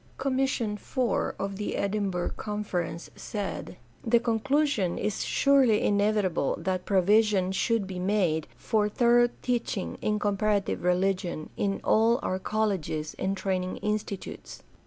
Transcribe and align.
Commission 0.17 0.77
IV 0.81 0.97
of 1.37 1.57
the 1.57 1.75
Edinburgh 1.75 2.31
Conference 2.35 3.11
said: 3.15 3.77
The 4.03 4.19
conclusion 4.19 4.97
is 4.97 5.23
surely 5.23 5.83
inevitable 5.83 6.55
that 6.57 6.85
provision 6.85 7.51
should 7.51 7.85
be 7.85 7.99
made 7.99 8.47
for 8.55 8.89
thorough 8.89 9.29
teaching 9.43 9.99
in 10.01 10.17
comparative 10.17 10.81
religion 10.81 11.51
in 11.55 11.81
all 11.83 12.19
our 12.23 12.39
colleges 12.39 13.13
and 13.19 13.37
training 13.37 13.77
institutes. 13.77 14.63